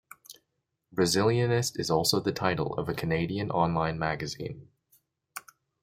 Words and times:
Brazilianist 0.91 1.79
is 1.79 1.91
also 1.91 2.19
the 2.19 2.31
title 2.31 2.73
of 2.73 2.89
a 2.89 2.93
Canadian 2.95 3.51
online 3.51 3.99
magazine. 3.99 4.67